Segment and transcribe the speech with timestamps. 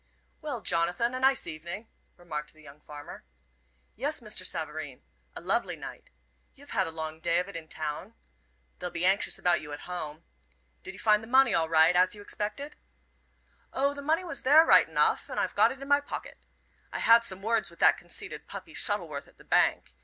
[0.41, 3.23] "Well, Jonathan, a nice evening," remarked the young farmer.
[3.95, 4.43] "Yes, Mr.
[4.43, 5.03] Savareen
[5.35, 6.09] a lovely night.
[6.55, 8.15] You've had a long day of it in town.
[8.79, 10.23] They'll be anxious about you at home.
[10.81, 12.77] Did you find the money all right, as you expected?"
[13.73, 16.39] "O, the money was there, right enough, and I've got it in my pocket.
[16.91, 19.93] I had some words with that conceited puppy, Shuttleworth, at the bank.